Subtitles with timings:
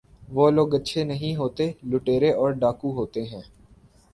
[0.31, 3.41] یہ لوگ اچھے نہیں ہوتے، لٹیرے اور ڈاکو ہوتے ہیں۔